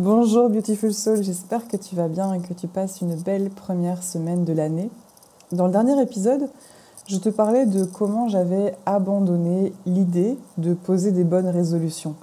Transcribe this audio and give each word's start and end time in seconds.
Bonjour 0.00 0.50
Beautiful 0.50 0.92
Soul, 0.92 1.22
j'espère 1.22 1.68
que 1.68 1.76
tu 1.76 1.94
vas 1.94 2.08
bien 2.08 2.32
et 2.32 2.40
que 2.40 2.52
tu 2.52 2.66
passes 2.66 3.00
une 3.00 3.14
belle 3.14 3.48
première 3.48 4.02
semaine 4.02 4.44
de 4.44 4.52
l'année. 4.52 4.90
Dans 5.52 5.66
le 5.66 5.72
dernier 5.72 6.02
épisode, 6.02 6.48
je 7.06 7.16
te 7.16 7.28
parlais 7.28 7.64
de 7.64 7.84
comment 7.84 8.26
j'avais 8.26 8.74
abandonné 8.86 9.72
l'idée 9.86 10.36
de 10.58 10.74
poser 10.74 11.12
des 11.12 11.22
bonnes 11.22 11.46
résolutions 11.46 12.16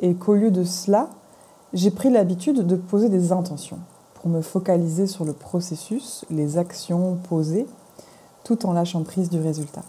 et 0.00 0.12
qu'au 0.12 0.34
lieu 0.34 0.50
de 0.50 0.64
cela, 0.64 1.08
j'ai 1.72 1.90
pris 1.90 2.10
l'habitude 2.10 2.66
de 2.66 2.76
poser 2.76 3.08
des 3.08 3.32
intentions 3.32 3.78
pour 4.16 4.28
me 4.28 4.42
focaliser 4.42 5.06
sur 5.06 5.24
le 5.24 5.32
processus, 5.32 6.26
les 6.28 6.58
actions 6.58 7.16
posées, 7.30 7.66
tout 8.44 8.66
en 8.66 8.74
lâchant 8.74 9.02
prise 9.02 9.30
du 9.30 9.40
résultat. 9.40 9.84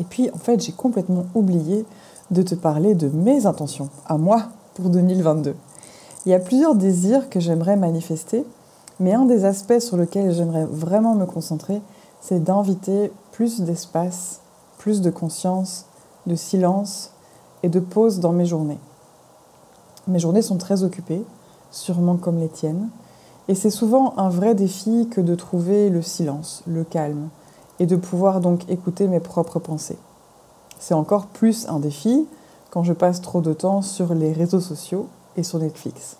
Et 0.00 0.04
puis, 0.04 0.28
en 0.34 0.38
fait, 0.38 0.60
j'ai 0.60 0.72
complètement 0.72 1.26
oublié 1.36 1.86
de 2.32 2.42
te 2.42 2.56
parler 2.56 2.96
de 2.96 3.06
mes 3.06 3.46
intentions, 3.46 3.90
à 4.06 4.18
moi, 4.18 4.48
pour 4.74 4.90
2022. 4.90 5.54
Il 6.26 6.28
y 6.28 6.34
a 6.34 6.38
plusieurs 6.38 6.74
désirs 6.74 7.30
que 7.30 7.40
j'aimerais 7.40 7.76
manifester, 7.76 8.44
mais 8.98 9.14
un 9.14 9.24
des 9.24 9.46
aspects 9.46 9.78
sur 9.78 9.96
lequel 9.96 10.34
j'aimerais 10.34 10.66
vraiment 10.66 11.14
me 11.14 11.24
concentrer, 11.24 11.80
c'est 12.20 12.44
d'inviter 12.44 13.10
plus 13.32 13.62
d'espace, 13.62 14.40
plus 14.76 15.00
de 15.00 15.10
conscience, 15.10 15.86
de 16.26 16.34
silence 16.34 17.12
et 17.62 17.70
de 17.70 17.80
pause 17.80 18.20
dans 18.20 18.32
mes 18.32 18.44
journées. 18.44 18.78
Mes 20.08 20.18
journées 20.18 20.42
sont 20.42 20.58
très 20.58 20.82
occupées, 20.82 21.24
sûrement 21.70 22.16
comme 22.16 22.38
les 22.38 22.48
tiennes, 22.48 22.90
et 23.48 23.54
c'est 23.54 23.70
souvent 23.70 24.12
un 24.18 24.28
vrai 24.28 24.54
défi 24.54 25.08
que 25.10 25.22
de 25.22 25.34
trouver 25.34 25.88
le 25.88 26.02
silence, 26.02 26.62
le 26.66 26.84
calme, 26.84 27.30
et 27.78 27.86
de 27.86 27.96
pouvoir 27.96 28.42
donc 28.42 28.68
écouter 28.68 29.08
mes 29.08 29.20
propres 29.20 29.58
pensées. 29.58 29.98
C'est 30.78 30.94
encore 30.94 31.26
plus 31.26 31.66
un 31.68 31.78
défi 31.78 32.26
quand 32.68 32.82
je 32.82 32.92
passe 32.92 33.22
trop 33.22 33.40
de 33.40 33.54
temps 33.54 33.80
sur 33.80 34.12
les 34.12 34.34
réseaux 34.34 34.60
sociaux 34.60 35.06
et 35.36 35.42
sur 35.42 35.58
Netflix. 35.58 36.16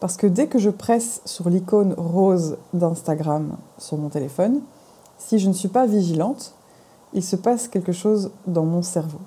Parce 0.00 0.16
que 0.16 0.26
dès 0.26 0.46
que 0.46 0.58
je 0.58 0.70
presse 0.70 1.22
sur 1.24 1.48
l'icône 1.48 1.94
rose 1.96 2.58
d'Instagram 2.74 3.56
sur 3.78 3.96
mon 3.96 4.08
téléphone, 4.08 4.60
si 5.18 5.38
je 5.38 5.48
ne 5.48 5.54
suis 5.54 5.68
pas 5.68 5.86
vigilante, 5.86 6.54
il 7.14 7.22
se 7.22 7.36
passe 7.36 7.68
quelque 7.68 7.92
chose 7.92 8.30
dans 8.46 8.64
mon 8.64 8.82
cerveau. 8.82 9.20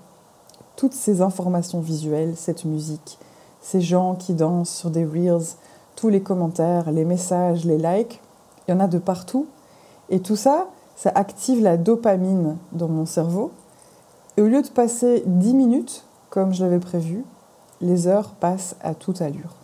Toutes 0.75 0.93
ces 0.93 1.21
informations 1.21 1.79
visuelles, 1.79 2.35
cette 2.35 2.65
musique, 2.65 3.17
ces 3.61 3.81
gens 3.81 4.15
qui 4.15 4.33
dansent 4.33 4.69
sur 4.69 4.91
des 4.91 5.05
reels, 5.05 5.55
tous 5.95 6.09
les 6.09 6.21
commentaires, 6.21 6.91
les 6.91 7.05
messages, 7.05 7.65
les 7.65 7.77
likes, 7.77 8.21
il 8.67 8.71
y 8.71 8.73
en 8.73 8.79
a 8.79 8.87
de 8.87 8.99
partout. 8.99 9.47
Et 10.09 10.19
tout 10.19 10.35
ça, 10.35 10.67
ça 10.95 11.11
active 11.15 11.61
la 11.61 11.77
dopamine 11.77 12.57
dans 12.71 12.87
mon 12.87 13.05
cerveau 13.05 13.51
et 14.39 14.41
au 14.41 14.47
lieu 14.47 14.61
de 14.61 14.69
passer 14.69 15.23
10 15.25 15.53
minutes, 15.53 16.05
comme 16.29 16.53
je 16.53 16.63
l'avais 16.63 16.79
prévu, 16.79 17.25
les 17.81 18.07
heures 18.07 18.29
passent 18.31 18.75
à 18.81 18.93
toute 18.93 19.21
allure. 19.21 19.55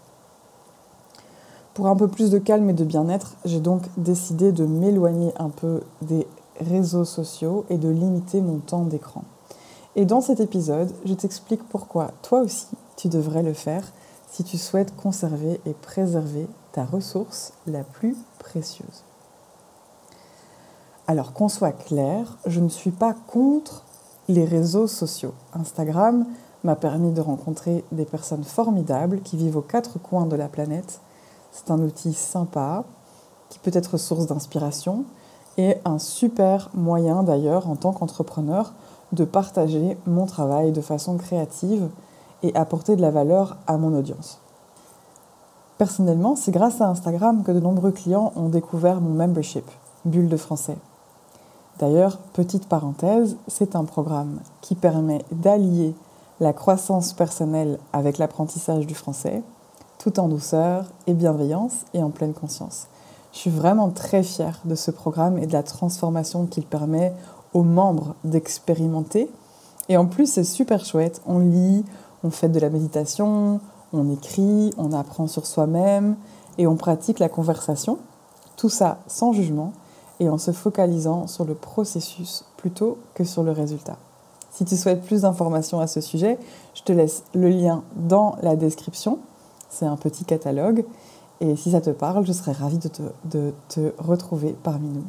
Pour 1.74 1.88
un 1.88 1.96
peu 1.96 2.08
plus 2.08 2.31
de 2.31 2.38
calme 2.38 2.70
et 2.70 2.74
de 2.74 2.86
bien-être, 2.86 3.36
j'ai 3.44 3.59
donc 3.59 3.81
décidé 3.98 4.52
de 4.52 4.66
m'éloigner 4.66 5.34
un 5.38 5.50
peu 5.50 5.81
des 6.02 6.25
réseaux 6.62 7.04
sociaux 7.04 7.66
et 7.70 7.78
de 7.78 7.90
limiter 7.90 8.40
mon 8.42 8.59
temps 8.59 8.86
d'écran. 8.86 9.24
Et 9.98 10.06
dans 10.06 10.22
cet 10.22 10.40
épisode, 10.40 10.92
je 11.06 11.14
t'explique 11.14 11.64
pourquoi 11.68 12.12
toi 12.22 12.42
aussi, 12.42 12.68
tu 12.96 13.09
devrais 13.09 13.44
le 13.44 13.54
faire 13.54 13.84
si 14.30 14.44
tu 14.44 14.58
souhaites 14.58 14.96
conserver 14.96 15.59
et 15.66 15.74
préserver 15.74 16.48
ta 16.72 16.84
ressource 16.84 17.54
la 17.68 17.84
plus 17.84 18.18
précieuse. 18.40 19.04
Alors 21.08 21.34
qu'on 21.34 21.50
soit 21.50 21.72
clair, 21.72 22.38
je 22.46 22.59
ne 22.59 22.70
suis 22.70 22.92
pas 22.92 23.14
contre 23.28 23.84
les 24.28 24.44
réseaux 24.44 24.88
sociaux. 24.88 25.34
Instagram 25.54 26.25
m'a 26.66 26.76
permis 26.76 27.12
de 27.12 27.22
rencontrer 27.22 27.86
des 27.92 28.06
personnes 28.06 28.44
formidables 28.44 29.22
qui 29.22 29.38
vivent 29.38 29.58
aux 29.58 29.62
quatre 29.62 30.00
coins 30.00 30.26
de 30.26 30.36
la 30.36 30.48
planète. 30.48 31.00
C'est 31.52 31.72
un 31.72 31.80
outil 31.80 32.14
sympa 32.14 32.84
qui 33.50 33.59
peut 33.59 33.72
être 33.74 33.98
source 33.98 34.26
d'inspiration 34.26 35.06
et 35.58 35.78
un 35.86 36.00
super 36.00 36.70
moyen 36.74 37.24
d'ailleurs 37.24 37.70
en 37.70 37.75
tant 37.75 37.94
qu'entrepreneur 37.94 38.74
de 39.14 39.24
partager 39.24 39.98
mon 40.08 40.25
travail 40.25 40.72
de 40.72 40.81
façon 40.81 41.18
créative 41.18 41.88
et 42.44 42.54
apporter 42.56 42.96
de 42.96 43.02
la 43.02 43.12
valeur 43.12 43.58
à 43.68 43.78
mon 43.78 43.96
audience. 43.98 44.40
Personnellement, 45.78 46.36
c'est 46.36 46.52
grâce 46.52 46.81
à 46.81 46.88
Instagram 46.88 47.44
que 47.44 47.52
de 47.52 47.59
nombreux 47.59 47.92
clients 47.92 48.34
ont 48.36 48.50
découvert 48.50 49.02
mon 49.02 49.12
membership, 49.12 49.66
Bulle 50.04 50.30
de 50.30 50.38
français. 50.38 50.78
D'ailleurs, 51.80 52.18
petite 52.34 52.68
parenthèse, 52.68 53.36
c'est 53.48 53.75
un 53.75 53.84
programme 53.84 54.40
qui 54.62 54.75
permet 54.75 55.24
d'allier 55.31 55.94
la 56.40 56.53
croissance 56.53 57.13
personnelle 57.13 57.79
avec 57.94 58.18
l'apprentissage 58.18 58.85
du 58.85 58.96
français, 58.96 59.41
tout 59.97 60.19
en 60.19 60.28
douceur 60.28 60.85
et 61.07 61.13
bienveillance 61.13 61.85
et 61.94 62.03
en 62.03 62.09
pleine 62.09 62.34
conscience. 62.34 62.88
Je 63.31 63.40
suis 63.40 63.50
vraiment 63.50 63.90
très 63.90 64.23
fière 64.23 64.59
de 64.66 64.75
ce 64.75 64.91
programme 64.91 65.38
et 65.38 65.47
de 65.47 65.53
la 65.53 65.63
transformation 65.63 66.45
qu'il 66.45 66.66
permet 66.66 67.13
aux 67.53 67.63
membres 67.63 68.16
d'expérimenter. 68.24 69.29
Et 69.90 69.97
en 69.97 70.06
plus, 70.06 70.31
c'est 70.31 70.44
super 70.44 70.84
chouette. 70.85 71.22
On 71.25 71.40
lit, 71.40 71.85
on 72.24 72.29
fait 72.29 72.50
de 72.50 72.59
la 72.59 72.69
méditation, 72.69 73.59
on 73.94 74.12
écrit, 74.12 74.74
on 74.78 74.94
apprend 74.94 75.28
sur 75.28 75.45
soi-même 75.45 76.16
et 76.57 76.68
on 76.68 76.75
pratique 76.75 77.19
la 77.19 77.29
conversation. 77.29 77.97
Tout 78.57 78.69
ça 78.69 79.00
sans 79.07 79.34
jugement 79.34 79.74
et 80.19 80.29
en 80.29 80.38
se 80.38 80.51
focalisant 80.51 81.28
sur 81.28 81.45
le 81.45 81.56
processus 81.56 82.45
plutôt 82.57 82.97
que 83.13 83.24
sur 83.24 83.44
le 83.44 83.51
résultat. 83.51 83.97
Si 84.56 84.64
tu 84.64 84.78
souhaites 84.78 85.02
plus 85.02 85.24
d'informations 85.24 85.82
à 85.82 85.88
ce 85.88 86.00
sujet, 86.00 86.40
je 86.76 86.82
te 86.82 86.94
laisse 86.94 87.24
le 87.34 87.50
lien 87.50 87.84
dans 87.98 88.38
la 88.42 88.56
description. 88.56 89.20
C'est 89.70 89.86
un 89.86 89.98
petit 89.98 90.24
catalogue. 90.24 90.86
Et 91.42 91.58
si 91.58 91.72
ça 91.72 91.82
te 91.82 91.90
parle, 91.90 92.26
je 92.26 92.32
serais 92.32 92.54
ravie 92.54 92.78
de 92.78 93.52
te, 93.68 93.92
retrouver 93.98 94.56
parmi 94.64 94.88
nous. 94.88 95.04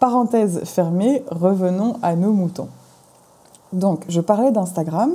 Parenthèse 0.00 0.64
fermée, 0.64 1.22
revenons 1.30 1.98
à 2.02 2.16
nos 2.16 2.32
moutons. 2.32 2.66
Donc, 3.72 4.04
je 4.08 4.20
parlais 4.20 4.50
d'Instagram 4.50 5.12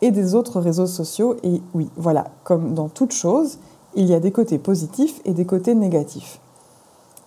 et 0.00 0.12
des 0.12 0.36
autres 0.36 0.60
réseaux 0.60 0.86
sociaux. 0.86 1.34
Et 1.42 1.60
oui, 1.74 1.90
voilà, 1.96 2.28
comme 2.44 2.74
dans 2.74 2.88
toute 2.88 3.12
chose, 3.12 3.58
il 3.96 4.06
y 4.06 4.14
a 4.14 4.20
des 4.20 4.30
côtés 4.30 4.60
positifs 4.60 5.20
et 5.24 5.32
des 5.32 5.44
côtés 5.44 5.74
négatifs. 5.74 6.38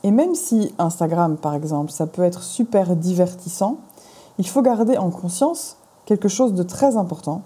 Et 0.03 0.11
même 0.11 0.35
si 0.35 0.73
Instagram, 0.77 1.35
par 1.35 1.53
exemple, 1.53 1.91
ça 1.91 2.07
peut 2.07 2.23
être 2.23 2.43
super 2.43 2.95
divertissant, 2.95 3.79
il 4.37 4.47
faut 4.47 4.61
garder 4.61 4.97
en 4.97 5.09
conscience 5.09 5.77
quelque 6.05 6.27
chose 6.27 6.53
de 6.53 6.63
très 6.63 6.97
important. 6.97 7.41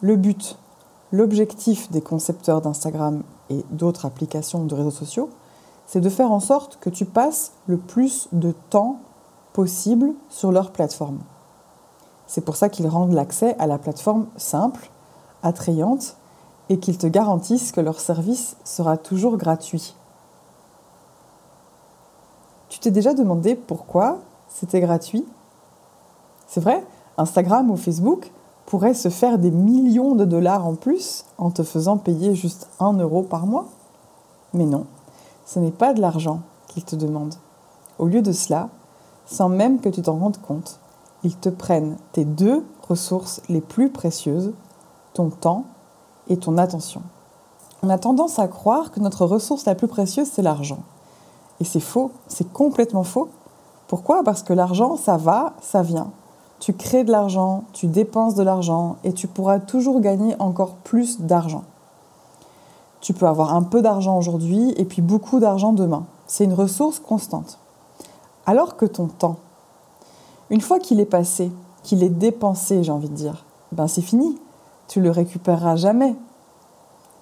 Le 0.00 0.16
but, 0.16 0.58
l'objectif 1.12 1.90
des 1.90 2.00
concepteurs 2.00 2.60
d'Instagram 2.60 3.22
et 3.50 3.64
d'autres 3.70 4.06
applications 4.06 4.64
de 4.64 4.74
réseaux 4.74 4.90
sociaux, 4.90 5.30
c'est 5.86 6.00
de 6.00 6.08
faire 6.10 6.30
en 6.30 6.40
sorte 6.40 6.78
que 6.80 6.90
tu 6.90 7.06
passes 7.06 7.52
le 7.66 7.78
plus 7.78 8.28
de 8.32 8.52
temps 8.70 8.98
possible 9.54 10.12
sur 10.28 10.52
leur 10.52 10.70
plateforme. 10.70 11.18
C'est 12.26 12.42
pour 12.42 12.56
ça 12.56 12.68
qu'ils 12.68 12.86
rendent 12.86 13.14
l'accès 13.14 13.56
à 13.58 13.66
la 13.66 13.78
plateforme 13.78 14.26
simple, 14.36 14.90
attrayante, 15.42 16.16
et 16.68 16.78
qu'ils 16.78 16.98
te 16.98 17.06
garantissent 17.06 17.72
que 17.72 17.80
leur 17.80 17.98
service 17.98 18.56
sera 18.64 18.98
toujours 18.98 19.38
gratuit. 19.38 19.94
Tu 22.68 22.78
t'es 22.78 22.90
déjà 22.90 23.14
demandé 23.14 23.54
pourquoi 23.54 24.18
c'était 24.48 24.80
gratuit? 24.80 25.24
C'est 26.48 26.60
vrai, 26.60 26.84
Instagram 27.18 27.70
ou 27.70 27.76
Facebook 27.76 28.32
pourrait 28.66 28.94
se 28.94 29.10
faire 29.10 29.38
des 29.38 29.50
millions 29.50 30.14
de 30.14 30.24
dollars 30.24 30.66
en 30.66 30.74
plus 30.74 31.24
en 31.36 31.50
te 31.50 31.62
faisant 31.62 31.98
payer 31.98 32.34
juste 32.34 32.68
un 32.80 32.94
euro 32.94 33.22
par 33.22 33.46
mois. 33.46 33.66
Mais 34.54 34.64
non, 34.64 34.86
ce 35.46 35.58
n'est 35.58 35.70
pas 35.70 35.92
de 35.92 36.00
l'argent 36.00 36.40
qu'ils 36.68 36.84
te 36.84 36.96
demandent. 36.96 37.34
Au 37.98 38.06
lieu 38.06 38.22
de 38.22 38.32
cela, 38.32 38.70
sans 39.26 39.48
même 39.48 39.80
que 39.80 39.90
tu 39.90 40.02
t'en 40.02 40.18
rendes 40.18 40.40
compte, 40.40 40.80
ils 41.22 41.36
te 41.36 41.50
prennent 41.50 41.96
tes 42.12 42.24
deux 42.24 42.64
ressources 42.88 43.42
les 43.48 43.60
plus 43.60 43.90
précieuses, 43.90 44.52
ton 45.12 45.28
temps 45.28 45.64
et 46.28 46.38
ton 46.38 46.56
attention. 46.56 47.02
On 47.82 47.90
a 47.90 47.98
tendance 47.98 48.38
à 48.38 48.48
croire 48.48 48.90
que 48.90 49.00
notre 49.00 49.26
ressource 49.26 49.66
la 49.66 49.74
plus 49.74 49.88
précieuse, 49.88 50.28
c'est 50.32 50.42
l'argent. 50.42 50.80
Et 51.60 51.64
c'est 51.64 51.80
faux, 51.80 52.10
c'est 52.26 52.50
complètement 52.52 53.04
faux. 53.04 53.28
Pourquoi? 53.86 54.22
Parce 54.22 54.42
que 54.42 54.52
l'argent, 54.52 54.96
ça 54.96 55.16
va, 55.16 55.54
ça 55.60 55.82
vient. 55.82 56.10
Tu 56.60 56.72
crées 56.72 57.04
de 57.04 57.12
l'argent, 57.12 57.64
tu 57.72 57.86
dépenses 57.86 58.34
de 58.34 58.42
l'argent 58.42 58.96
et 59.04 59.12
tu 59.12 59.28
pourras 59.28 59.60
toujours 59.60 60.00
gagner 60.00 60.34
encore 60.40 60.74
plus 60.74 61.20
d'argent. 61.20 61.64
Tu 63.00 63.14
peux 63.14 63.26
avoir 63.26 63.54
un 63.54 63.62
peu 63.62 63.80
d'argent 63.80 64.16
aujourd'hui 64.16 64.74
et 64.76 64.84
puis 64.84 65.02
beaucoup 65.02 65.38
d'argent 65.38 65.72
demain. 65.72 66.04
C'est 66.26 66.44
une 66.44 66.54
ressource 66.54 66.98
constante. 66.98 67.58
Alors 68.44 68.76
que 68.76 68.86
ton 68.86 69.06
temps, 69.06 69.36
une 70.50 70.60
fois 70.60 70.80
qu'il 70.80 70.98
est 70.98 71.04
passé, 71.04 71.52
qu'il 71.82 72.02
est 72.02 72.08
dépensé, 72.08 72.82
j'ai 72.82 72.92
envie 72.92 73.08
de 73.08 73.14
dire, 73.14 73.44
ben 73.72 73.86
c'est 73.86 74.02
fini. 74.02 74.38
Tu 74.88 75.00
le 75.00 75.10
récupéreras 75.10 75.76
jamais. 75.76 76.16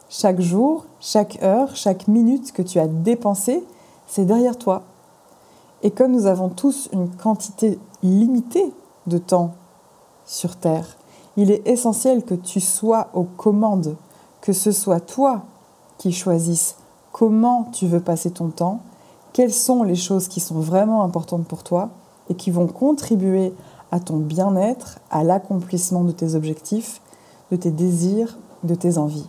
Chaque 0.08 0.40
jour, 0.40 0.86
chaque 1.00 1.42
heure, 1.42 1.74
chaque 1.74 2.08
minute 2.08 2.52
que 2.52 2.62
tu 2.62 2.78
as 2.78 2.86
dépensé, 2.86 3.64
c'est 4.06 4.24
derrière 4.24 4.56
toi. 4.56 4.82
Et 5.82 5.90
comme 5.90 6.12
nous 6.12 6.26
avons 6.26 6.48
tous 6.48 6.88
une 6.92 7.10
quantité 7.10 7.78
limitée 8.02 8.72
de 9.06 9.18
temps 9.18 9.54
sur 10.24 10.56
Terre, 10.56 10.96
il 11.36 11.50
est 11.50 11.66
essentiel 11.66 12.24
que 12.24 12.34
tu 12.34 12.60
sois 12.60 13.08
aux 13.14 13.24
commandes, 13.24 13.96
que 14.40 14.52
ce 14.52 14.72
soit 14.72 15.00
toi 15.00 15.42
qui 15.98 16.12
choisisses 16.12 16.76
comment 17.12 17.68
tu 17.72 17.86
veux 17.86 18.00
passer 18.00 18.30
ton 18.30 18.48
temps, 18.48 18.80
quelles 19.32 19.52
sont 19.52 19.82
les 19.82 19.94
choses 19.94 20.28
qui 20.28 20.40
sont 20.40 20.60
vraiment 20.60 21.02
importantes 21.02 21.46
pour 21.46 21.62
toi 21.62 21.90
et 22.30 22.34
qui 22.34 22.50
vont 22.50 22.66
contribuer 22.66 23.52
à 23.92 24.00
ton 24.00 24.16
bien-être, 24.16 24.98
à 25.10 25.24
l'accomplissement 25.24 26.04
de 26.04 26.12
tes 26.12 26.34
objectifs, 26.34 27.00
de 27.50 27.56
tes 27.56 27.70
désirs, 27.70 28.36
de 28.64 28.74
tes 28.74 28.98
envies. 28.98 29.28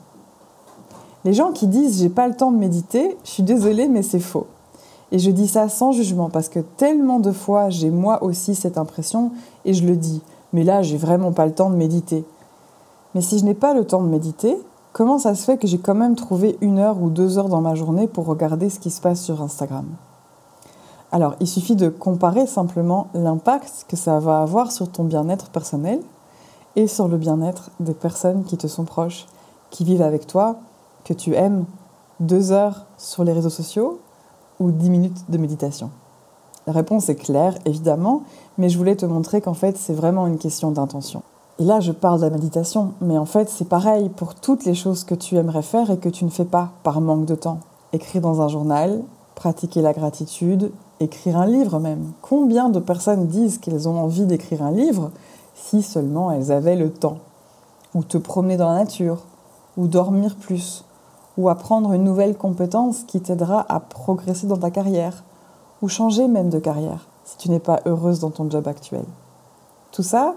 Les 1.25 1.33
gens 1.33 1.51
qui 1.51 1.68
disent 1.68 2.00
j'ai 2.00 2.09
pas 2.09 2.27
le 2.27 2.35
temps 2.35 2.51
de 2.51 2.57
méditer, 2.57 3.18
je 3.23 3.30
suis 3.30 3.44
désolée 3.44 3.88
mais 3.88 4.01
c'est 4.01 4.19
faux. 4.19 4.47
Et 5.12 5.19
je 5.19 5.31
dis 5.31 5.48
ça 5.48 5.69
sans 5.69 5.92
jugement 5.92 6.30
parce 6.30 6.50
que 6.50 6.59
tellement 6.59 7.19
de 7.19 7.31
fois 7.31 7.69
j'ai 7.69 7.89
moi 7.89 8.24
aussi 8.24 8.56
cette 8.56 8.77
impression 8.77 9.31
et 9.65 9.74
je 9.74 9.86
le 9.86 9.95
dis. 9.95 10.21
Mais 10.54 10.63
là, 10.63 10.81
j'ai 10.81 10.98
vraiment 10.98 11.31
pas 11.31 11.45
le 11.45 11.54
temps 11.54 11.69
de 11.69 11.75
méditer. 11.75 12.25
Mais 13.15 13.21
si 13.21 13.39
je 13.39 13.45
n'ai 13.45 13.54
pas 13.54 13.74
le 13.74 13.86
temps 13.86 14.01
de 14.01 14.07
méditer, 14.07 14.57
comment 14.94 15.18
ça 15.18 15.36
se 15.36 15.44
fait 15.44 15.57
que 15.57 15.68
j'ai 15.68 15.77
quand 15.77 15.95
même 15.95 16.15
trouvé 16.15 16.57
une 16.62 16.80
heure 16.80 17.01
ou 17.01 17.09
deux 17.09 17.38
heures 17.38 17.50
dans 17.50 17.62
ma 17.62 17.75
journée 17.75 18.07
pour 18.07 18.25
regarder 18.25 18.69
ce 18.69 18.80
qui 18.80 18.89
se 18.89 19.01
passe 19.01 19.21
sur 19.21 19.42
Instagram? 19.42 19.86
Alors, 21.12 21.36
il 21.39 21.48
suffit 21.48 21.75
de 21.75 21.89
comparer 21.89 22.48
simplement 22.48 23.07
l'impact 23.13 23.86
que 23.88 23.95
ça 23.95 24.19
va 24.19 24.42
avoir 24.42 24.71
sur 24.71 24.89
ton 24.89 25.06
bien-être 25.06 25.50
personnel 25.50 26.01
et 26.75 26.88
sur 26.88 27.07
le 27.07 27.18
bien-être 27.18 27.71
des 27.80 27.94
personnes 27.94 28.44
qui 28.44 28.57
te 28.57 28.68
sont 28.68 28.83
proches, 28.83 29.25
qui 29.69 29.83
vivent 29.83 30.01
avec 30.01 30.27
toi, 30.27 30.57
que 31.06 31.13
tu 31.13 31.33
aimes. 31.33 31.65
Deux 32.19 32.51
heures 32.51 32.86
sur 32.98 33.24
les 33.24 33.31
réseaux 33.31 33.50
sociaux 33.50 34.00
ou 34.59 34.71
10 34.71 34.89
minutes 34.89 35.25
de 35.30 35.38
méditation 35.38 35.89
La 36.65 36.74
réponse 36.74 37.09
est 37.09 37.15
claire, 37.15 37.56
évidemment, 37.65 38.24
mais 38.57 38.69
je 38.69 38.77
voulais 38.77 38.95
te 38.95 39.06
montrer 39.06 39.42
qu'en 39.42 39.54
fait, 39.54 39.77
c'est 39.77 39.94
vraiment 39.94 40.27
une 40.27 40.38
question 40.38 40.71
d'intention. 40.71 41.24
Et 41.59 41.63
là, 41.63 41.80
je 41.80 41.92
parle 41.92 42.19
de 42.19 42.25
la 42.25 42.31
méditation, 42.31 42.94
mais 43.01 43.18
en 43.18 43.25
fait, 43.25 43.50
c'est 43.50 43.68
pareil 43.68 44.09
pour 44.09 44.36
toutes 44.36 44.65
les 44.65 44.75
choses 44.75 45.04
que 45.04 45.15
tu 45.15 45.38
aimerais 45.38 45.63
faire 45.63 45.89
et 45.89 45.98
que 45.98 46.09
tu 46.09 46.24
ne 46.24 46.30
fais 46.30 46.45
pas 46.45 46.71
par 46.83 47.01
manque 47.01 47.25
de 47.25 47.36
temps. 47.36 47.59
Écrire 47.94 48.21
dans 48.21 48.42
un 48.42 48.48
journal, 48.48 49.01
pratiquer 49.33 49.81
la 49.81 49.94
gratitude, 49.94 50.71
écrire 51.00 51.38
un 51.38 51.48
livre 51.48 51.80
même. 51.80 52.12
Combien 52.21 52.69
de 52.69 52.80
personnes 52.80 53.27
disent 53.27 53.57
qu'elles 53.57 53.89
ont 53.89 54.00
envie 54.00 54.25
d'écrire 54.25 54.63
un 54.63 54.71
livre 54.71 55.12
si 55.56 55.81
seulement 55.81 56.31
elles 56.31 56.51
avaient 56.51 56.75
le 56.75 56.92
temps? 56.92 57.18
Ou 57.95 58.04
te 58.04 58.19
promener 58.19 58.57
dans 58.57 58.69
la 58.69 58.80
nature, 58.80 59.24
ou 59.77 59.88
dormir 59.88 60.36
plus, 60.36 60.83
ou 61.38 61.50
apprendre 61.50 61.94
une 61.94 62.04
nouvelle 62.04 62.38
compétence 62.38 63.04
qui 63.04 63.22
t'aidera 63.22 63.66
à 63.69 63.80
progresser 63.80 64.48
dans 64.48 64.57
ta 64.57 64.72
carrière, 64.72 65.24
ou 65.81 65.88
changer 65.88 66.28
même 66.28 66.50
de 66.50 66.60
carrière 66.60 67.07
si 67.24 67.38
tu 67.38 67.51
n'es 67.51 67.60
pas 67.60 67.81
heureuse 67.86 68.19
dans 68.19 68.30
ton 68.31 68.50
job 68.50 68.68
actuel. 68.68 69.06
Tout 69.92 70.04
ça, 70.04 70.36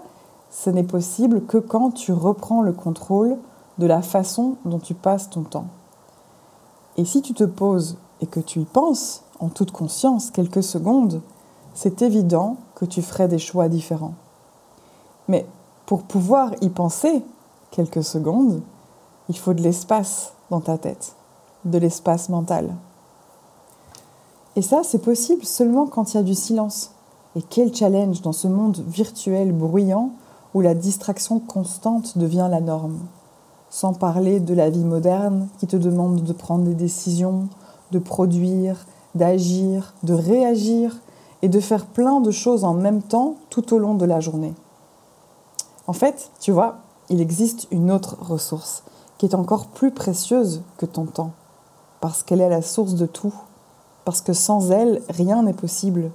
ce 0.49 0.69
n'est 0.69 0.83
possible 0.83 1.45
que 1.45 1.57
quand 1.57 1.91
tu 1.91 2.11
reprends 2.11 2.61
le 2.61 2.73
contrôle 2.73 3.37
de 3.77 3.85
la 3.85 4.01
façon 4.01 4.57
dont 4.65 4.79
tu 4.79 4.93
passes 4.93 5.29
ton 5.29 5.43
temps. 5.43 5.67
Et 6.97 7.05
si 7.05 7.21
tu 7.21 7.33
te 7.33 7.45
poses 7.45 7.97
et 8.19 8.27
que 8.27 8.41
tu 8.41 8.59
y 8.59 8.65
penses 8.65 9.23
en 9.39 9.47
toute 9.47 9.71
conscience 9.71 10.29
quelques 10.29 10.63
secondes, 10.63 11.21
c'est 11.73 12.01
évident 12.01 12.57
que 12.75 12.85
tu 12.85 13.01
ferais 13.01 13.29
des 13.29 13.39
choix 13.39 13.69
différents. 13.69 14.13
Mais 15.29 15.45
pour 15.85 16.03
pouvoir 16.03 16.51
y 16.61 16.69
penser 16.69 17.23
quelques 17.71 18.03
secondes, 18.03 18.61
il 19.29 19.37
faut 19.37 19.53
de 19.53 19.61
l'espace 19.61 20.33
dans 20.51 20.59
ta 20.59 20.77
tête, 20.77 21.15
de 21.65 21.79
l'espace 21.79 22.29
mental. 22.29 22.75
Et 24.55 24.61
ça, 24.61 24.81
c'est 24.83 25.01
possible 25.01 25.45
seulement 25.45 25.87
quand 25.87 26.13
il 26.13 26.17
y 26.17 26.19
a 26.19 26.23
du 26.23 26.35
silence. 26.35 26.91
Et 27.35 27.41
quel 27.41 27.73
challenge 27.73 28.21
dans 28.21 28.33
ce 28.33 28.49
monde 28.49 28.83
virtuel 28.87 29.53
bruyant 29.53 30.11
où 30.53 30.59
la 30.59 30.75
distraction 30.75 31.39
constante 31.39 32.17
devient 32.17 32.49
la 32.51 32.59
norme. 32.59 32.99
Sans 33.69 33.93
parler 33.93 34.41
de 34.41 34.53
la 34.53 34.69
vie 34.69 34.83
moderne 34.83 35.47
qui 35.57 35.67
te 35.67 35.77
demande 35.77 36.23
de 36.23 36.33
prendre 36.33 36.65
des 36.65 36.75
décisions, 36.75 37.47
de 37.91 37.99
produire, 37.99 38.85
d'agir, 39.15 39.93
de 40.03 40.13
réagir 40.13 40.99
et 41.41 41.47
de 41.47 41.59
faire 41.61 41.85
plein 41.85 42.19
de 42.19 42.31
choses 42.31 42.65
en 42.65 42.73
même 42.73 43.01
temps 43.01 43.35
tout 43.49 43.73
au 43.73 43.79
long 43.79 43.95
de 43.95 44.05
la 44.05 44.19
journée. 44.19 44.53
En 45.87 45.93
fait, 45.93 46.31
tu 46.41 46.51
vois, 46.51 46.79
il 47.09 47.21
existe 47.21 47.67
une 47.71 47.91
autre 47.91 48.17
ressource 48.19 48.83
qui 49.21 49.27
est 49.27 49.35
encore 49.35 49.67
plus 49.67 49.91
précieuse 49.91 50.63
que 50.77 50.87
ton 50.87 51.05
temps, 51.05 51.33
parce 51.99 52.23
qu'elle 52.23 52.41
est 52.41 52.49
la 52.49 52.63
source 52.63 52.95
de 52.95 53.05
tout, 53.05 53.35
parce 54.03 54.19
que 54.19 54.33
sans 54.33 54.71
elle, 54.71 55.03
rien 55.09 55.43
n'est 55.43 55.53
possible, 55.53 56.09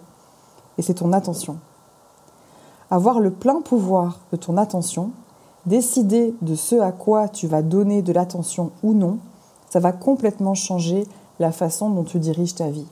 et 0.77 0.83
c'est 0.83 0.95
ton 0.95 1.13
attention. 1.13 1.59
Avoir 2.91 3.21
le 3.21 3.31
plein 3.31 3.61
pouvoir 3.61 4.19
de 4.33 4.37
ton 4.37 4.57
attention, 4.57 5.13
décider 5.67 6.35
de 6.43 6.57
ce 6.57 6.75
à 6.81 6.91
quoi 6.91 7.29
tu 7.29 7.47
vas 7.47 7.63
donner 7.63 8.03
de 8.03 8.13
l'attention 8.13 8.73
ou 8.83 8.93
non, 8.93 9.19
ça 9.71 9.79
va 9.79 9.93
complètement 9.93 10.55
changer 10.55 11.07
la 11.39 11.53
façon 11.53 11.91
dont 11.91 12.03
tu 12.03 12.19
diriges 12.19 12.57
ta 12.57 12.71
vie. 12.71 12.89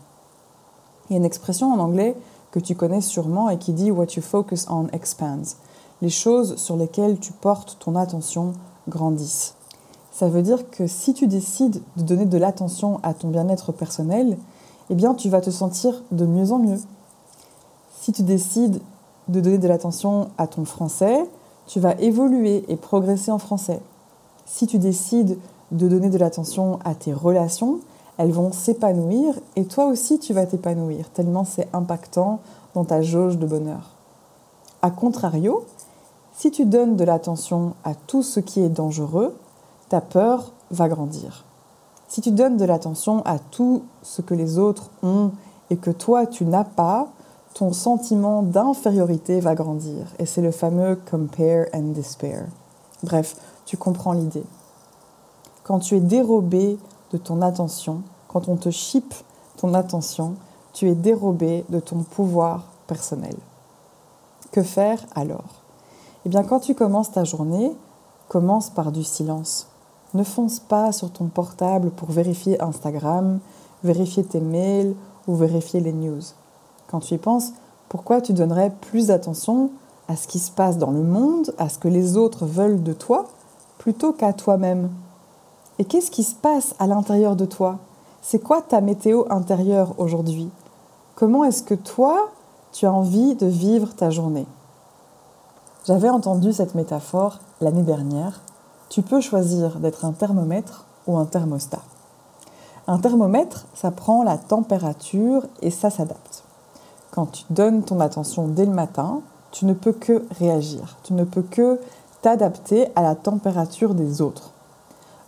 Il 1.10 1.14
y 1.14 1.16
a 1.16 1.18
une 1.18 1.24
expression 1.24 1.72
en 1.72 1.80
anglais 1.80 2.16
que 2.52 2.60
tu 2.60 2.76
connais 2.76 3.00
sûrement 3.00 3.50
et 3.50 3.58
qui 3.58 3.72
dit 3.72 3.90
What 3.90 4.14
you 4.14 4.22
focus 4.22 4.68
on 4.70 4.86
expands. 4.92 5.56
Les 6.02 6.08
choses 6.08 6.54
sur 6.54 6.76
lesquelles 6.76 7.18
tu 7.18 7.32
portes 7.32 7.78
ton 7.80 7.96
attention 7.96 8.52
grandissent. 8.88 9.56
Ça 10.14 10.28
veut 10.28 10.42
dire 10.42 10.70
que 10.70 10.86
si 10.86 11.12
tu 11.12 11.26
décides 11.26 11.82
de 11.96 12.02
donner 12.02 12.24
de 12.24 12.38
l'attention 12.38 13.00
à 13.02 13.14
ton 13.14 13.28
bien-être 13.28 13.72
personnel, 13.72 14.38
eh 14.88 14.94
bien 14.94 15.12
tu 15.12 15.28
vas 15.28 15.40
te 15.40 15.50
sentir 15.50 16.04
de 16.12 16.24
mieux 16.24 16.52
en 16.52 16.58
mieux. 16.60 16.78
Si 18.00 18.12
tu 18.12 18.22
décides 18.22 18.80
de 19.26 19.40
donner 19.40 19.58
de 19.58 19.66
l'attention 19.66 20.28
à 20.38 20.46
ton 20.46 20.64
français, 20.64 21.28
tu 21.66 21.80
vas 21.80 21.94
évoluer 21.94 22.64
et 22.68 22.76
progresser 22.76 23.32
en 23.32 23.38
français. 23.38 23.80
Si 24.46 24.68
tu 24.68 24.78
décides 24.78 25.36
de 25.72 25.88
donner 25.88 26.10
de 26.10 26.18
l'attention 26.18 26.78
à 26.84 26.94
tes 26.94 27.12
relations, 27.12 27.80
elles 28.16 28.30
vont 28.30 28.52
s'épanouir 28.52 29.34
et 29.56 29.64
toi 29.64 29.86
aussi 29.86 30.20
tu 30.20 30.32
vas 30.32 30.46
t'épanouir, 30.46 31.10
tellement 31.10 31.44
c'est 31.44 31.66
impactant 31.72 32.38
dans 32.74 32.84
ta 32.84 33.02
jauge 33.02 33.36
de 33.36 33.46
bonheur. 33.46 33.90
A 34.80 34.92
contrario, 34.92 35.64
si 36.36 36.52
tu 36.52 36.66
donnes 36.66 36.94
de 36.94 37.02
l'attention 37.02 37.74
à 37.82 37.94
tout 37.94 38.22
ce 38.22 38.38
qui 38.38 38.60
est 38.60 38.68
dangereux, 38.68 39.34
ta 39.88 40.00
peur 40.00 40.52
va 40.70 40.88
grandir. 40.88 41.44
Si 42.08 42.20
tu 42.20 42.30
donnes 42.30 42.56
de 42.56 42.64
l'attention 42.64 43.22
à 43.24 43.38
tout 43.38 43.82
ce 44.02 44.22
que 44.22 44.34
les 44.34 44.58
autres 44.58 44.90
ont 45.02 45.32
et 45.70 45.76
que 45.76 45.90
toi 45.90 46.26
tu 46.26 46.44
n'as 46.44 46.64
pas, 46.64 47.08
ton 47.54 47.72
sentiment 47.72 48.42
d'infériorité 48.42 49.40
va 49.40 49.54
grandir. 49.54 50.06
Et 50.18 50.26
c'est 50.26 50.42
le 50.42 50.50
fameux 50.50 50.98
compare 51.10 51.66
and 51.72 51.92
despair. 51.92 52.46
Bref, 53.02 53.36
tu 53.64 53.76
comprends 53.76 54.12
l'idée. 54.12 54.44
Quand 55.62 55.78
tu 55.78 55.96
es 55.96 56.00
dérobé 56.00 56.78
de 57.12 57.18
ton 57.18 57.40
attention, 57.42 58.02
quand 58.28 58.48
on 58.48 58.56
te 58.56 58.70
chipe 58.70 59.14
ton 59.56 59.72
attention, 59.74 60.34
tu 60.72 60.88
es 60.88 60.94
dérobé 60.94 61.64
de 61.68 61.80
ton 61.80 62.02
pouvoir 62.02 62.64
personnel. 62.86 63.36
Que 64.50 64.62
faire 64.62 64.98
alors? 65.14 65.62
Eh 66.26 66.28
bien, 66.28 66.42
quand 66.42 66.60
tu 66.60 66.74
commences 66.74 67.12
ta 67.12 67.24
journée, 67.24 67.76
commence 68.28 68.70
par 68.70 68.90
du 68.92 69.04
silence. 69.04 69.68
Ne 70.14 70.22
fonce 70.22 70.60
pas 70.60 70.92
sur 70.92 71.10
ton 71.10 71.26
portable 71.26 71.90
pour 71.90 72.10
vérifier 72.10 72.60
Instagram, 72.62 73.40
vérifier 73.82 74.24
tes 74.24 74.40
mails 74.40 74.94
ou 75.26 75.34
vérifier 75.34 75.80
les 75.80 75.92
news. 75.92 76.22
Quand 76.88 77.00
tu 77.00 77.14
y 77.14 77.18
penses, 77.18 77.52
pourquoi 77.88 78.20
tu 78.20 78.32
donnerais 78.32 78.72
plus 78.80 79.08
d'attention 79.08 79.70
à 80.08 80.16
ce 80.16 80.28
qui 80.28 80.38
se 80.38 80.50
passe 80.50 80.78
dans 80.78 80.90
le 80.90 81.02
monde, 81.02 81.52
à 81.58 81.68
ce 81.68 81.78
que 81.78 81.88
les 81.88 82.16
autres 82.16 82.46
veulent 82.46 82.82
de 82.82 82.92
toi, 82.92 83.26
plutôt 83.78 84.12
qu'à 84.12 84.32
toi-même? 84.32 84.90
Et 85.78 85.84
qu'est-ce 85.84 86.10
qui 86.10 86.22
se 86.22 86.34
passe 86.34 86.74
à 86.78 86.86
l'intérieur 86.86 87.34
de 87.34 87.44
toi? 87.44 87.78
C'est 88.22 88.38
quoi 88.38 88.62
ta 88.62 88.80
météo 88.80 89.24
intérieure 89.30 89.94
aujourd'hui? 89.98 90.48
Comment 91.16 91.44
est-ce 91.44 91.62
que 91.62 91.74
toi, 91.74 92.30
tu 92.72 92.86
as 92.86 92.92
envie 92.92 93.34
de 93.34 93.46
vivre 93.46 93.94
ta 93.94 94.10
journée? 94.10 94.46
J'avais 95.84 96.08
entendu 96.08 96.52
cette 96.52 96.74
métaphore 96.74 97.40
l'année 97.60 97.82
dernière. 97.82 98.40
Tu 98.88 99.02
peux 99.02 99.20
choisir 99.20 99.80
d'être 99.80 100.04
un 100.04 100.12
thermomètre 100.12 100.84
ou 101.06 101.16
un 101.16 101.24
thermostat. 101.24 101.82
Un 102.86 102.98
thermomètre, 102.98 103.66
ça 103.74 103.90
prend 103.90 104.22
la 104.22 104.36
température 104.38 105.46
et 105.62 105.70
ça 105.70 105.90
s'adapte. 105.90 106.44
Quand 107.10 107.26
tu 107.26 107.44
donnes 107.50 107.82
ton 107.82 108.00
attention 108.00 108.46
dès 108.46 108.66
le 108.66 108.72
matin, 108.72 109.22
tu 109.52 109.66
ne 109.66 109.72
peux 109.72 109.92
que 109.92 110.24
réagir, 110.38 110.96
tu 111.02 111.14
ne 111.14 111.24
peux 111.24 111.42
que 111.42 111.80
t'adapter 112.22 112.88
à 112.96 113.02
la 113.02 113.14
température 113.14 113.94
des 113.94 114.20
autres. 114.20 114.50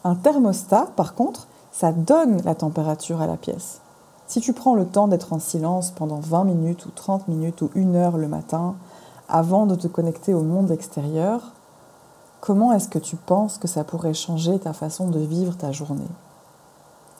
Un 0.04 0.14
thermostat, 0.14 0.88
par 0.96 1.14
contre, 1.14 1.46
ça 1.72 1.92
donne 1.92 2.42
la 2.44 2.54
température 2.54 3.20
à 3.20 3.26
la 3.26 3.36
pièce. 3.36 3.80
Si 4.26 4.40
tu 4.40 4.52
prends 4.52 4.74
le 4.74 4.86
temps 4.86 5.08
d'être 5.08 5.32
en 5.32 5.38
silence 5.38 5.92
pendant 5.92 6.18
20 6.20 6.44
minutes 6.44 6.86
ou 6.86 6.90
30 6.90 7.28
minutes 7.28 7.62
ou 7.62 7.70
une 7.74 7.96
heure 7.96 8.16
le 8.16 8.28
matin 8.28 8.74
avant 9.28 9.66
de 9.66 9.74
te 9.74 9.86
connecter 9.86 10.34
au 10.34 10.42
monde 10.42 10.70
extérieur, 10.70 11.52
comment 12.40 12.72
est-ce 12.72 12.88
que 12.88 12.98
tu 12.98 13.16
penses 13.16 13.58
que 13.58 13.68
ça 13.68 13.84
pourrait 13.84 14.14
changer 14.14 14.58
ta 14.58 14.72
façon 14.72 15.08
de 15.08 15.20
vivre 15.20 15.56
ta 15.56 15.72
journée? 15.72 16.08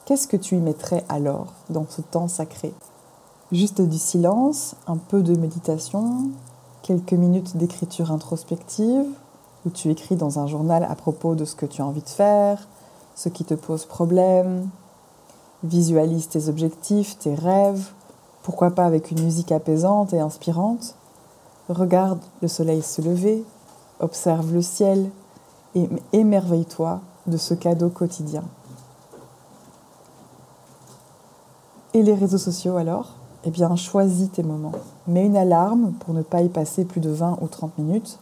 Qu'est-ce 0.05 0.27
que 0.27 0.37
tu 0.37 0.55
y 0.55 0.59
mettrais 0.59 1.03
alors 1.09 1.47
dans 1.69 1.85
ce 1.89 2.01
temps 2.01 2.27
sacré? 2.27 2.73
Juste 3.51 3.81
du 3.81 3.97
silence, 3.97 4.75
un 4.87 4.97
peu 4.97 5.21
de 5.21 5.35
méditation, 5.35 6.29
quelques 6.81 7.13
minutes 7.13 7.57
d'écriture 7.57 8.11
introspective, 8.11 9.05
où 9.65 9.69
tu 9.69 9.89
écris 9.89 10.15
dans 10.15 10.39
un 10.39 10.47
journal 10.47 10.87
à 10.89 10.95
propos 10.95 11.35
de 11.35 11.45
ce 11.45 11.55
que 11.55 11.65
tu 11.65 11.81
as 11.81 11.85
envie 11.85 12.01
de 12.01 12.09
faire, 12.09 12.67
ce 13.15 13.29
qui 13.29 13.43
te 13.43 13.53
pose 13.53 13.85
problème, 13.85 14.69
visualise 15.63 16.29
tes 16.29 16.47
objectifs, 16.47 17.17
tes 17.17 17.35
rêves, 17.35 17.91
pourquoi 18.43 18.71
pas 18.71 18.85
avec 18.85 19.11
une 19.11 19.23
musique 19.23 19.51
apaisante 19.51 20.13
et 20.13 20.19
inspirante, 20.19 20.95
regarde 21.67 22.19
le 22.41 22.47
soleil 22.47 22.81
se 22.81 23.01
lever, 23.01 23.43
observe 23.99 24.53
le 24.53 24.61
ciel 24.61 25.09
et 25.75 25.89
émerveille-toi 26.13 27.01
de 27.27 27.37
ce 27.37 27.53
cadeau 27.53 27.89
quotidien. 27.89 28.43
Et 31.93 32.03
les 32.03 32.13
réseaux 32.13 32.37
sociaux 32.37 32.77
alors? 32.77 33.13
Eh 33.43 33.49
bien, 33.49 33.75
choisis 33.75 34.31
tes 34.31 34.43
moments. 34.43 34.73
Mets 35.07 35.25
une 35.25 35.37
alarme 35.37 35.93
pour 35.99 36.13
ne 36.13 36.21
pas 36.21 36.41
y 36.41 36.49
passer 36.49 36.85
plus 36.85 36.99
de 36.99 37.09
20 37.09 37.39
ou 37.41 37.47
30 37.47 37.77
minutes. 37.77 38.19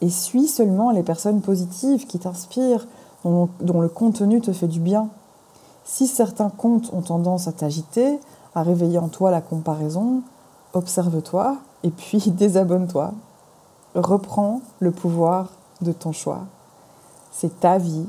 Et 0.00 0.08
suis 0.08 0.46
seulement 0.46 0.90
les 0.90 1.02
personnes 1.02 1.40
positives 1.40 2.06
qui 2.06 2.18
t'inspirent, 2.18 2.86
dont, 3.24 3.80
le 3.80 3.88
contenu 3.88 4.40
te 4.40 4.52
fait 4.52 4.68
du 4.68 4.78
bien. 4.78 5.08
Si 5.84 6.06
certains 6.06 6.50
comptes 6.50 6.92
ont 6.92 7.02
tendance 7.02 7.48
à 7.48 7.52
t'agiter, 7.52 8.20
à 8.54 8.62
réveiller 8.62 8.98
en 8.98 9.08
toi 9.08 9.30
la 9.30 9.40
comparaison, 9.40 10.22
observe-toi 10.74 11.56
et 11.82 11.90
puis 11.90 12.18
désabonne-toi. 12.30 13.12
Reprends 13.96 14.60
le 14.78 14.90
pouvoir 14.90 15.52
de 15.80 15.90
ton 15.90 16.12
choix. 16.12 16.40
C'est 17.32 17.60
ta 17.60 17.78
vie, 17.78 18.06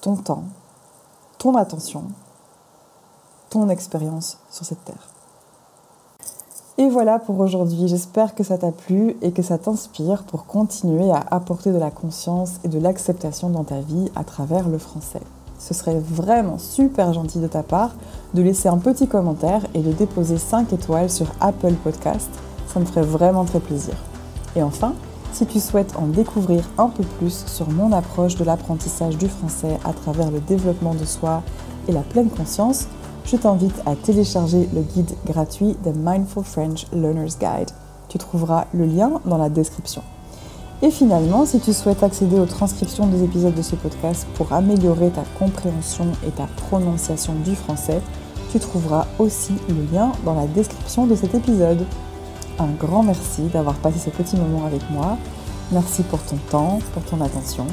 ton 0.00 0.16
temps, 0.16 0.42
ton 1.38 1.54
attention, 1.54 2.02
ton 3.48 3.68
expérience 3.68 4.38
sur 4.50 4.64
cette 4.64 4.84
terre. 4.84 5.06
Et 6.78 6.88
voilà 6.88 7.20
pour 7.20 7.38
aujourd'hui, 7.38 7.86
j'espère 7.86 8.34
que 8.34 8.42
ça 8.42 8.58
t'a 8.58 8.72
plu 8.72 9.16
et 9.22 9.30
que 9.30 9.42
ça 9.42 9.56
t'inspire 9.56 10.24
pour 10.24 10.46
continuer 10.46 11.12
à 11.12 11.24
apporter 11.30 11.70
de 11.70 11.78
la 11.78 11.92
conscience 11.92 12.54
et 12.64 12.68
de 12.68 12.80
l'acceptation 12.80 13.50
dans 13.50 13.62
ta 13.62 13.80
vie 13.80 14.10
à 14.16 14.24
travers 14.24 14.68
le 14.68 14.78
français. 14.78 15.22
Ce 15.60 15.74
serait 15.74 16.00
vraiment 16.00 16.58
super 16.58 17.12
gentil 17.12 17.38
de 17.38 17.46
ta 17.46 17.62
part 17.62 17.92
de 18.34 18.42
laisser 18.42 18.68
un 18.68 18.78
petit 18.78 19.06
commentaire 19.06 19.64
et 19.74 19.80
de 19.80 19.92
déposer 19.92 20.38
5 20.38 20.72
étoiles 20.72 21.08
sur 21.08 21.28
Apple 21.40 21.74
Podcast, 21.84 22.30
ça 22.66 22.80
me 22.80 22.84
ferait 22.84 23.02
vraiment 23.02 23.44
très 23.44 23.60
plaisir. 23.60 23.94
Et 24.56 24.62
enfin, 24.62 24.94
si 25.32 25.46
tu 25.46 25.60
souhaites 25.60 25.94
en 25.96 26.06
découvrir 26.06 26.64
un 26.78 26.88
peu 26.88 27.04
plus 27.04 27.44
sur 27.46 27.70
mon 27.70 27.92
approche 27.92 28.36
de 28.36 28.44
l'apprentissage 28.44 29.16
du 29.18 29.28
français 29.28 29.78
à 29.84 29.92
travers 29.92 30.30
le 30.30 30.40
développement 30.40 30.94
de 30.94 31.04
soi 31.04 31.42
et 31.86 31.92
la 31.92 32.00
pleine 32.00 32.30
conscience, 32.30 32.86
je 33.24 33.36
t'invite 33.36 33.82
à 33.84 33.94
télécharger 33.94 34.68
le 34.74 34.80
guide 34.80 35.10
gratuit 35.26 35.76
The 35.84 35.94
Mindful 35.94 36.44
French 36.44 36.86
Learner's 36.92 37.38
Guide. 37.38 37.70
Tu 38.08 38.16
trouveras 38.16 38.64
le 38.72 38.86
lien 38.86 39.20
dans 39.26 39.36
la 39.36 39.50
description. 39.50 40.02
Et 40.80 40.90
finalement, 40.90 41.44
si 41.44 41.58
tu 41.60 41.72
souhaites 41.72 42.02
accéder 42.02 42.38
aux 42.38 42.46
transcriptions 42.46 43.06
des 43.06 43.24
épisodes 43.24 43.54
de 43.54 43.62
ce 43.62 43.74
podcast 43.74 44.26
pour 44.34 44.52
améliorer 44.52 45.10
ta 45.10 45.24
compréhension 45.38 46.06
et 46.26 46.30
ta 46.30 46.46
prononciation 46.68 47.34
du 47.44 47.54
français, 47.54 48.00
tu 48.50 48.60
trouveras 48.60 49.06
aussi 49.18 49.52
le 49.68 49.92
lien 49.92 50.12
dans 50.24 50.34
la 50.34 50.46
description 50.46 51.06
de 51.06 51.14
cet 51.16 51.34
épisode. 51.34 51.84
Un 52.60 52.72
grand 52.78 53.04
merci 53.04 53.42
d'avoir 53.52 53.76
passé 53.76 53.98
ce 53.98 54.10
petit 54.10 54.36
moment 54.36 54.66
avec 54.66 54.82
moi. 54.90 55.16
Merci 55.70 56.02
pour 56.02 56.20
ton 56.22 56.36
temps, 56.50 56.80
pour 56.92 57.04
ton 57.04 57.20
attention. 57.20 57.66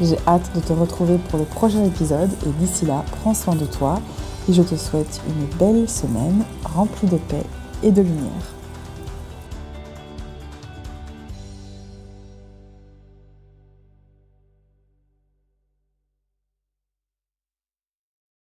J'ai 0.00 0.18
hâte 0.26 0.50
de 0.56 0.60
te 0.60 0.72
retrouver 0.72 1.18
pour 1.28 1.38
le 1.38 1.44
prochain 1.44 1.84
épisode 1.84 2.30
et 2.44 2.50
d'ici 2.60 2.84
là, 2.84 3.04
prends 3.20 3.34
soin 3.34 3.54
de 3.54 3.64
toi 3.64 4.00
et 4.48 4.52
je 4.52 4.62
te 4.62 4.74
souhaite 4.74 5.20
une 5.28 5.58
belle 5.58 5.88
semaine 5.88 6.42
remplie 6.64 7.08
de 7.08 7.16
paix 7.16 7.44
et 7.82 7.92
de 7.92 8.02
lumière. 8.02 8.57